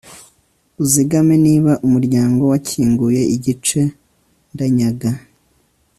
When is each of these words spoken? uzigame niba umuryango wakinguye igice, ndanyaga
uzigame 0.83 1.35
niba 1.45 1.71
umuryango 1.85 2.41
wakinguye 2.51 3.21
igice, 3.35 3.79
ndanyaga 4.53 5.09